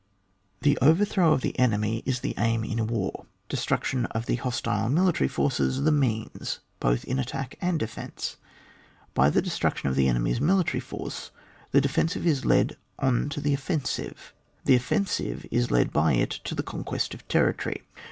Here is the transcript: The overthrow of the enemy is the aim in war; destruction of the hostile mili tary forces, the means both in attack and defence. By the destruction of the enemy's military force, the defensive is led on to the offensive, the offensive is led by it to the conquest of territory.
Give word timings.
The 0.61 0.79
overthrow 0.81 1.31
of 1.31 1.41
the 1.41 1.53
enemy 1.59 2.01
is 2.07 2.21
the 2.21 2.33
aim 2.39 2.63
in 2.63 2.87
war; 2.87 3.27
destruction 3.47 4.07
of 4.07 4.25
the 4.25 4.37
hostile 4.37 4.89
mili 4.89 5.13
tary 5.13 5.27
forces, 5.27 5.83
the 5.83 5.91
means 5.91 6.59
both 6.79 7.03
in 7.05 7.19
attack 7.19 7.55
and 7.61 7.77
defence. 7.77 8.37
By 9.13 9.29
the 9.29 9.43
destruction 9.43 9.89
of 9.89 9.95
the 9.95 10.07
enemy's 10.07 10.41
military 10.41 10.79
force, 10.81 11.29
the 11.69 11.81
defensive 11.81 12.25
is 12.25 12.45
led 12.45 12.77
on 12.97 13.29
to 13.29 13.39
the 13.39 13.53
offensive, 13.53 14.33
the 14.65 14.73
offensive 14.75 15.45
is 15.51 15.69
led 15.69 15.93
by 15.93 16.13
it 16.13 16.31
to 16.45 16.55
the 16.55 16.63
conquest 16.63 17.13
of 17.13 17.27
territory. 17.27 17.83